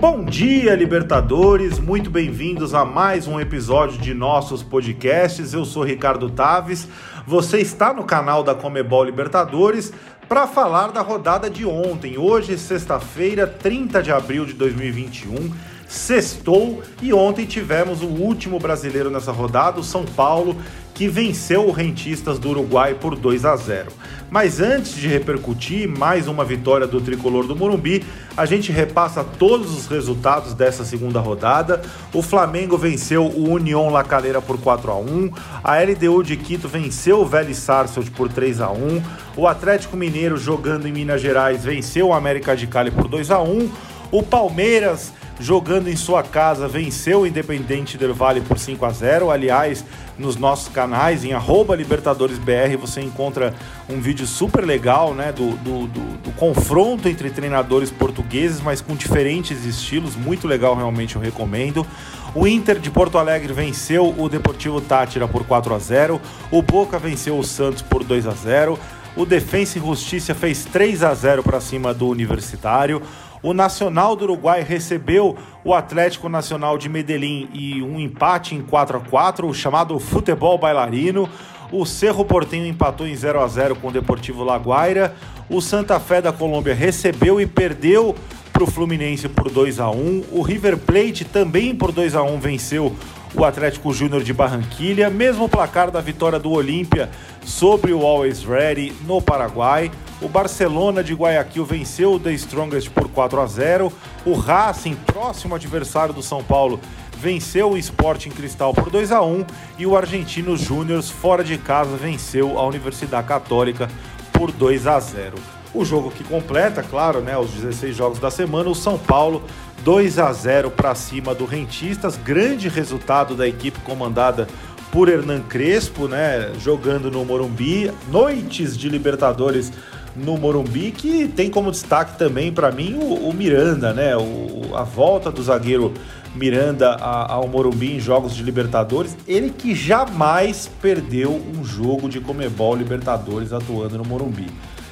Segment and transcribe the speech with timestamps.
[0.00, 1.78] Bom dia, Libertadores!
[1.78, 5.52] Muito bem-vindos a mais um episódio de nossos podcasts.
[5.52, 6.88] Eu sou Ricardo Taves.
[7.26, 9.92] Você está no canal da Comebol Libertadores
[10.26, 12.16] para falar da rodada de ontem.
[12.16, 15.52] Hoje, sexta-feira, 30 de abril de 2021.
[15.86, 20.56] Sextou e ontem tivemos o último brasileiro nessa rodada, o São Paulo,
[21.00, 23.90] que venceu o Rentistas do Uruguai por 2 a 0.
[24.30, 28.04] Mas antes de repercutir mais uma vitória do tricolor do Morumbi,
[28.36, 31.80] a gente repassa todos os resultados dessa segunda rodada.
[32.12, 35.30] O Flamengo venceu o União La Calera por 4 a 1,
[35.64, 39.02] a LDU de Quito venceu o Vélez Sarsfield por 3 a 1,
[39.38, 43.40] o Atlético Mineiro jogando em Minas Gerais venceu o América de Cali por 2 a
[43.40, 43.70] 1,
[44.12, 49.30] o Palmeiras jogando em sua casa, venceu o Independente Del Vale por 5 a 0.
[49.30, 49.82] Aliás,
[50.18, 53.54] nos nossos canais, em LibertadoresBR, você encontra
[53.88, 58.94] um vídeo super legal né, do, do, do, do, confronto entre treinadores portugueses, mas com
[58.94, 60.14] diferentes estilos.
[60.14, 61.86] Muito legal, realmente, eu recomendo.
[62.34, 66.20] O Inter de Porto Alegre venceu o Deportivo Tátira por 4 a 0.
[66.50, 68.78] O Boca venceu o Santos por 2 a 0.
[69.16, 73.02] O Defensa e Justiça fez 3 a 0 para cima do Universitário.
[73.42, 78.98] O Nacional do Uruguai recebeu o Atlético Nacional de Medellín e um empate em 4
[78.98, 81.28] a 4 o chamado futebol bailarino.
[81.72, 85.14] O Cerro Portenho empatou em 0 a 0 com o Deportivo Laguaira.
[85.48, 88.14] O Santa Fé da Colômbia recebeu e perdeu
[88.52, 92.38] para o Fluminense por 2 a 1 O River Plate também por 2 a 1
[92.40, 92.94] venceu
[93.34, 97.08] o Atlético Júnior de Barranquilha, mesmo placar da vitória do Olímpia
[97.44, 99.90] sobre o Always Ready no Paraguai.
[100.20, 103.92] O Barcelona de Guayaquil venceu o The Strongest por 4 a 0.
[104.26, 106.78] O Racing, próximo adversário do São Paulo,
[107.16, 109.46] venceu o Sporting Cristal por 2 a 1
[109.78, 113.88] e o Argentino Júnior fora de casa venceu a Universidade Católica
[114.32, 115.38] por 2 a 0.
[115.72, 119.42] O jogo que completa, claro, né, os 16 jogos da semana, o São Paulo
[119.84, 124.48] 2 a 0 para cima do Rentistas, grande resultado da equipe comandada
[124.90, 129.72] por Hernan Crespo, né, jogando no Morumbi, noites de Libertadores
[130.16, 134.82] no Morumbi, que tem como destaque também para mim o, o, Miranda, né, o, a
[134.82, 135.94] volta do zagueiro
[136.34, 142.76] Miranda ao Morumbi em jogos de Libertadores, ele que jamais perdeu um jogo de Comebol
[142.76, 144.46] Libertadores atuando no Morumbi.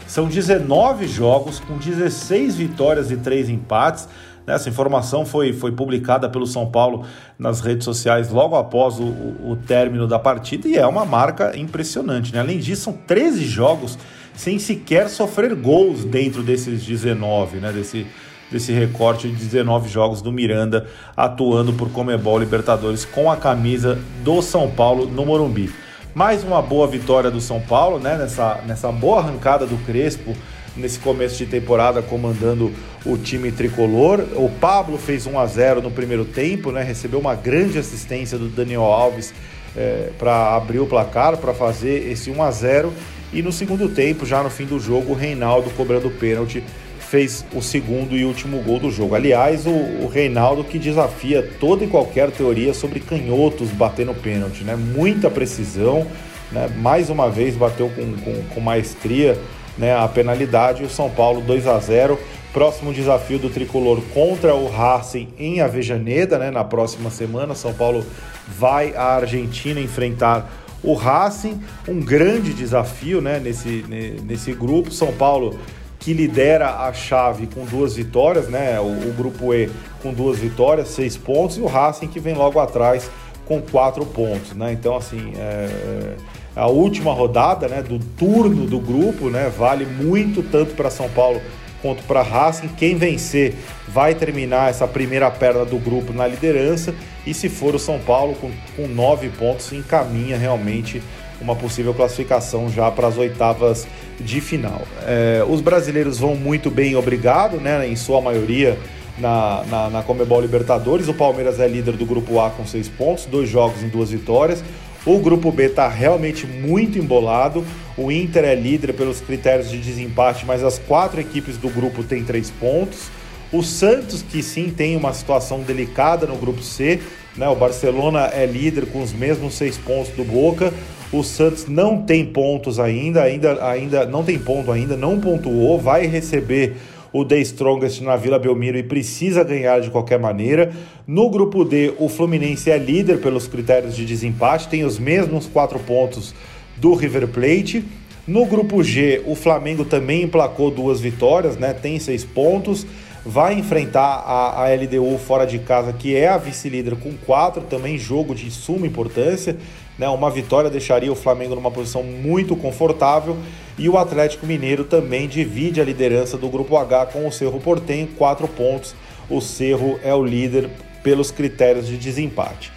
[0.06, 4.08] São 19 jogos com 16 vitórias e 3 empates.
[4.46, 7.04] Essa informação foi, foi publicada pelo São Paulo
[7.38, 12.32] nas redes sociais logo após o, o, término da partida e é uma marca impressionante.
[12.32, 12.40] Né?
[12.40, 13.98] Além disso, são 13 jogos
[14.38, 17.72] sem sequer sofrer gols dentro desses 19, né?
[17.72, 18.06] desse,
[18.49, 24.41] desse recorte de 19 jogos do Miranda atuando por Comebol Libertadores com a camisa do
[24.41, 25.69] São Paulo no Morumbi.
[26.15, 28.16] Mais uma boa vitória do São Paulo, né?
[28.16, 30.32] Nessa, nessa boa arrancada do Crespo
[30.77, 32.72] nesse começo de temporada comandando
[33.04, 34.21] o time tricolor.
[34.37, 36.84] O Pablo fez 1 a 0 no primeiro tempo, né?
[36.84, 39.34] Recebeu uma grande assistência do Daniel Alves
[39.77, 42.93] é, para abrir o placar, para fazer esse 1 a 0
[43.33, 46.62] e no segundo tempo, já no fim do jogo, o Reinaldo cobrando pênalti
[46.99, 49.15] fez o segundo e último gol do jogo.
[49.15, 54.77] Aliás, o, o Reinaldo que desafia toda e qualquer teoria sobre canhotos batendo pênalti, né?
[54.77, 56.06] Muita precisão,
[56.53, 56.69] né?
[56.77, 59.39] mais uma vez bateu com, com, com maestria
[59.78, 60.84] né, a penalidade.
[60.84, 62.19] O São Paulo 2 a 0
[62.53, 66.50] Próximo desafio do tricolor contra o Racing em Avejaneda, né?
[66.50, 68.05] Na próxima semana, São Paulo
[68.49, 70.50] vai à Argentina enfrentar
[70.83, 73.39] o Racing, um grande desafio, né?
[73.39, 73.84] Nesse,
[74.25, 75.59] nesse grupo, São Paulo
[75.99, 78.78] que lidera a chave com duas vitórias, né?
[78.81, 79.69] O, o, grupo E
[80.03, 83.11] com duas vitórias, seis pontos, e o Racing que vem logo atrás
[83.44, 84.72] com quatro pontos, né?
[84.72, 86.16] Então, assim, é,
[86.55, 91.41] a última rodada né, do turno do grupo né, vale muito tanto para São Paulo
[91.81, 92.69] quanto para Racing.
[92.69, 93.55] Quem vencer
[93.87, 96.94] vai terminar essa primeira perna do grupo na liderança,
[97.27, 101.03] e se for o São Paulo com, com nove pontos, encaminha realmente
[101.41, 103.87] uma possível classificação já para as oitavas
[104.19, 104.83] de final.
[105.06, 107.86] É, os brasileiros vão muito bem, obrigado, né?
[107.86, 108.77] Em sua maioria
[109.19, 111.09] na, na, na Comebol Libertadores.
[111.09, 114.65] O Palmeiras é líder do grupo A com seis pontos, dois jogos em duas vitórias.
[115.07, 117.65] O grupo B está realmente muito embolado.
[117.98, 122.22] O Inter é líder pelos critérios de desempate, mas as quatro equipes do grupo têm
[122.22, 123.10] três pontos.
[123.53, 127.00] O Santos, que sim tem uma situação delicada no grupo C,
[127.36, 127.48] né?
[127.48, 130.72] O Barcelona é líder com os mesmos seis pontos do Boca.
[131.10, 136.06] O Santos não tem pontos ainda, ainda, ainda não tem ponto ainda, não pontuou, vai
[136.06, 136.77] receber
[137.12, 140.71] o The Strongest na Vila Belmiro e precisa ganhar de qualquer maneira.
[141.04, 145.80] No grupo D, o Fluminense é líder pelos critérios de desempate, tem os mesmos quatro
[145.80, 146.34] pontos
[146.80, 147.84] do River Plate.
[148.27, 151.72] No grupo G, o Flamengo também emplacou duas vitórias, né?
[151.72, 152.86] Tem seis pontos.
[153.25, 157.98] vai enfrentar a, a LDU fora de casa, que é a vice-líder com quatro, também
[157.98, 159.57] jogo de suma importância.
[159.98, 160.09] Né?
[160.09, 163.36] Uma vitória deixaria o Flamengo numa posição muito confortável
[163.77, 168.09] e o Atlético Mineiro também divide a liderança do Grupo H com o Cerro Portenho,
[168.16, 168.95] quatro pontos.
[169.28, 170.71] O Cerro é o líder
[171.03, 172.72] pelos critérios de desempate.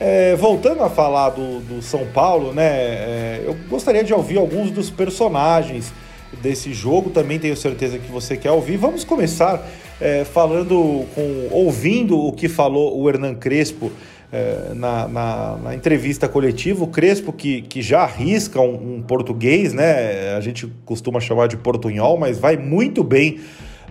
[0.00, 2.66] É, voltando a falar do, do São Paulo, né?
[2.66, 5.92] É, eu gostaria de ouvir alguns dos personagens
[6.40, 7.10] desse jogo.
[7.10, 8.76] Também tenho certeza que você quer ouvir.
[8.76, 9.64] Vamos começar
[10.00, 13.92] é, falando com ouvindo o que falou o Hernan Crespo
[14.32, 16.82] é, na, na, na, entrevista coletiva.
[16.82, 20.34] O Crespo que, que já arrisca um, um português, né?
[20.34, 23.38] A gente costuma chamar de portunhol, mas vai muito bem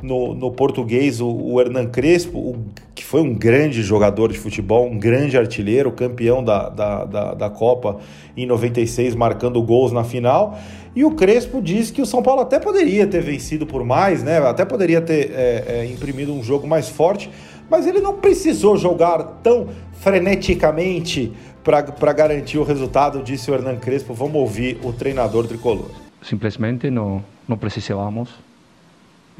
[0.01, 4.87] no, no português o, o Hernan Crespo, o, que foi um grande jogador de futebol,
[4.87, 7.99] um grande artilheiro, campeão da, da, da, da Copa
[8.35, 10.57] em 96, marcando gols na final.
[10.95, 14.39] E o Crespo diz que o São Paulo até poderia ter vencido por mais, né?
[14.39, 17.29] Até poderia ter é, é, imprimido um jogo mais forte,
[17.69, 21.31] mas ele não precisou jogar tão freneticamente
[21.63, 24.13] para garantir o resultado, disse o Hernan Crespo.
[24.13, 25.89] Vamos ouvir o treinador tricolor.
[26.21, 28.29] Simplesmente não, não precisávamos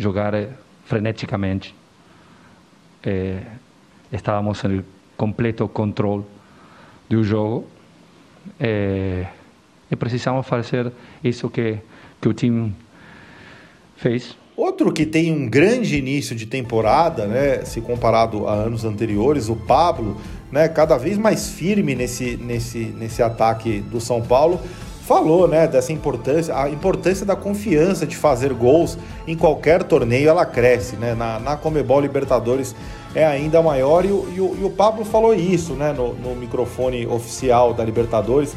[0.02, 0.50] jogar eh,
[0.86, 1.76] freneticamente.
[3.04, 3.42] Eh,
[4.12, 4.84] estávamos em
[5.16, 6.24] completo controle
[7.10, 7.68] do jogo
[8.60, 9.26] eh,
[9.90, 10.92] e precisamos fazer
[11.24, 11.78] isso que,
[12.20, 12.74] que o time
[13.96, 14.36] fez.
[14.56, 19.56] Outro que tem um grande início de temporada, né, se comparado a anos anteriores, o
[19.56, 20.20] Pablo,
[20.52, 24.60] né, cada vez mais firme nesse, nesse, nesse ataque do São Paulo,
[25.06, 30.46] falou, né, dessa importância, a importância da confiança de fazer gols em qualquer torneio, ela
[30.46, 32.76] cresce, né, na, na Comebol Libertadores
[33.14, 36.36] é ainda maior e o, e o, e o Pablo falou isso, né, no, no,
[36.36, 38.56] microfone oficial da Libertadores,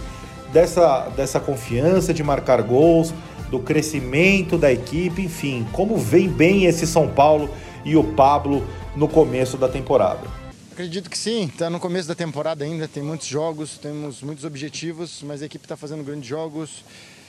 [0.52, 3.12] dessa, dessa confiança de marcar gols,
[3.50, 7.50] do crescimento da equipe, enfim, como vem bem esse São Paulo
[7.84, 8.64] e o Pablo
[8.96, 10.43] no começo da temporada.
[10.74, 15.22] Acredito que sim, está no começo da temporada ainda, tem muitos jogos, temos muitos objetivos,
[15.22, 16.82] mas a equipe está fazendo grandes jogos,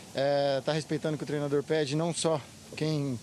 [0.08, 2.42] está é, tá respeitando o que o treinador pede, não só
[2.76, 3.20] quem,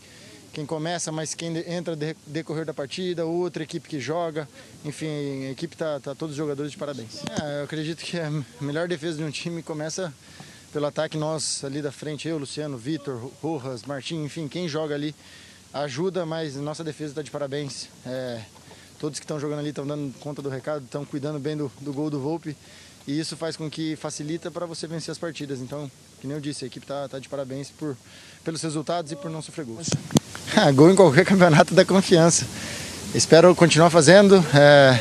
[0.53, 4.49] quem começa, mas quem entra de, decorrer da partida, outra equipe que joga,
[4.85, 7.21] enfim, a equipe está tá todos os jogadores de parabéns.
[7.43, 8.31] É, eu acredito que a
[8.61, 10.15] melhor defesa de um time começa
[10.73, 15.17] pelo ataque, nós ali da frente, eu, Luciano, Vitor, Rojas, Martim, enfim, quem joga ali
[15.75, 17.89] ajuda, mas nossa defesa está de parabéns.
[18.07, 18.41] É,
[19.03, 21.93] todos que estão jogando ali estão dando conta do recado, estão cuidando bem do, do
[21.93, 22.57] gol do Volpe.
[23.05, 25.59] E isso faz com que facilita para você vencer as partidas.
[25.59, 25.91] Então,
[26.21, 27.97] que nem eu disse, a equipe está tá de parabéns por,
[28.45, 29.91] pelos resultados e por não sofrer gols.
[30.55, 32.47] Ah, gol em qualquer campeonato dá confiança.
[33.15, 34.37] Espero continuar fazendo.
[34.55, 35.01] É,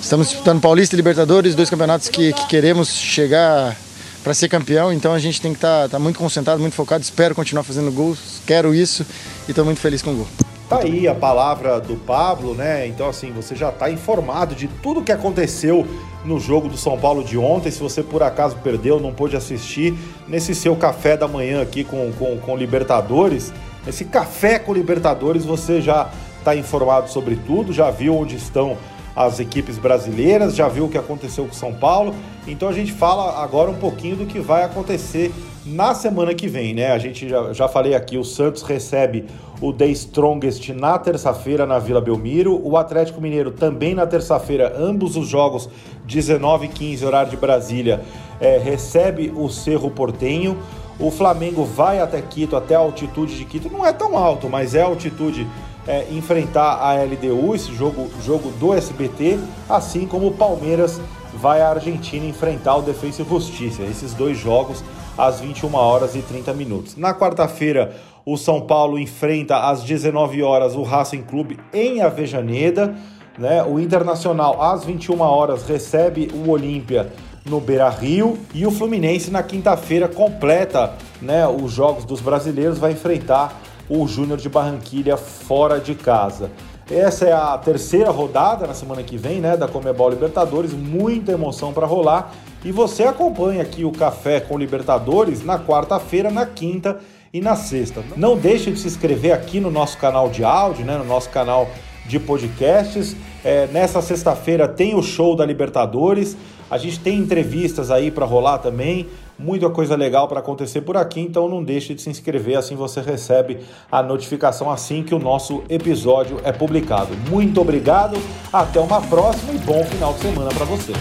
[0.00, 3.76] estamos disputando Paulista e Libertadores, dois campeonatos que, que queremos chegar
[4.24, 4.92] para ser campeão.
[4.92, 7.04] Então a gente tem que estar tá, tá muito concentrado, muito focado.
[7.04, 9.06] Espero continuar fazendo gols, quero isso
[9.46, 10.49] e estou muito feliz com o gol.
[10.70, 12.86] Tá aí a palavra do Pablo, né?
[12.86, 15.84] Então, assim, você já está informado de tudo que aconteceu
[16.24, 17.72] no jogo do São Paulo de ontem.
[17.72, 19.92] Se você por acaso perdeu, não pôde assistir,
[20.28, 23.52] nesse seu café da manhã aqui com, com, com Libertadores,
[23.84, 26.08] nesse café com Libertadores, você já
[26.38, 28.78] está informado sobre tudo, já viu onde estão
[29.14, 32.14] as equipes brasileiras, já viu o que aconteceu com São Paulo.
[32.46, 35.32] Então a gente fala agora um pouquinho do que vai acontecer
[35.64, 36.90] na semana que vem, né?
[36.90, 39.26] A gente já, já falei aqui, o Santos recebe
[39.60, 45.16] o The Strongest na terça-feira na Vila Belmiro, o Atlético Mineiro também na terça-feira, ambos
[45.16, 45.68] os jogos
[46.06, 48.00] 19 e 15 horário de Brasília,
[48.40, 50.56] é, recebe o Cerro Portenho.
[50.98, 54.74] O Flamengo vai até Quito, até a altitude de Quito, não é tão alto, mas
[54.74, 55.46] é altitude
[55.86, 61.00] é, enfrentar a LDU, esse jogo, jogo do SBT, assim como o Palmeiras
[61.34, 63.82] vai à Argentina enfrentar o Defensa e Justiça.
[63.82, 64.82] Esses dois jogos
[65.16, 66.96] às 21 horas e 30 minutos.
[66.96, 67.94] Na quarta-feira,
[68.24, 72.94] o São Paulo enfrenta às 19 horas o Racing Clube em Avejaneda.
[73.38, 73.62] Né?
[73.62, 77.12] O Internacional, às 21 horas, recebe o Olímpia
[77.44, 78.38] no Beira Rio.
[78.54, 83.60] E o Fluminense, na quinta-feira, completa né, os Jogos dos Brasileiros, vai enfrentar
[83.90, 86.50] o Júnior de Barranquilha fora de casa.
[86.90, 91.72] Essa é a terceira rodada na semana que vem, né, da Comebol Libertadores, muita emoção
[91.72, 92.32] para rolar.
[92.64, 96.98] E você acompanha aqui o Café com Libertadores na quarta-feira, na quinta
[97.32, 98.02] e na sexta.
[98.16, 101.68] Não deixe de se inscrever aqui no nosso canal de áudio, né, no nosso canal
[102.06, 103.16] de podcasts.
[103.44, 106.36] É, nessa sexta-feira tem o show da Libertadores.
[106.70, 109.08] A gente tem entrevistas aí para rolar também
[109.38, 113.00] muita coisa legal para acontecer por aqui, então não deixe de se inscrever, assim você
[113.00, 113.58] recebe
[113.90, 117.14] a notificação assim que o nosso episódio é publicado.
[117.30, 118.16] Muito obrigado,
[118.52, 120.92] até uma próxima e bom final de semana para você.